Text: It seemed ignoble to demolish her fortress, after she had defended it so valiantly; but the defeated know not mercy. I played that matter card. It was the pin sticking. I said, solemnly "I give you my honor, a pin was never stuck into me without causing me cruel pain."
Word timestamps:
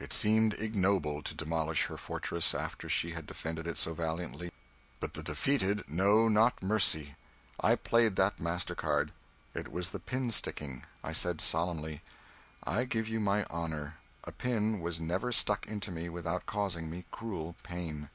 It 0.00 0.14
seemed 0.14 0.54
ignoble 0.54 1.22
to 1.22 1.34
demolish 1.34 1.84
her 1.88 1.98
fortress, 1.98 2.54
after 2.54 2.88
she 2.88 3.10
had 3.10 3.26
defended 3.26 3.66
it 3.66 3.76
so 3.76 3.92
valiantly; 3.92 4.50
but 5.00 5.12
the 5.12 5.22
defeated 5.22 5.84
know 5.86 6.28
not 6.28 6.62
mercy. 6.62 7.14
I 7.60 7.74
played 7.74 8.16
that 8.16 8.40
matter 8.40 8.74
card. 8.74 9.12
It 9.52 9.70
was 9.70 9.90
the 9.90 9.98
pin 9.98 10.30
sticking. 10.30 10.84
I 11.04 11.12
said, 11.12 11.42
solemnly 11.42 12.00
"I 12.66 12.84
give 12.86 13.06
you 13.06 13.20
my 13.20 13.44
honor, 13.50 13.96
a 14.24 14.32
pin 14.32 14.80
was 14.80 14.98
never 14.98 15.30
stuck 15.30 15.66
into 15.66 15.92
me 15.92 16.08
without 16.08 16.46
causing 16.46 16.88
me 16.88 17.04
cruel 17.10 17.54
pain." 17.62 18.08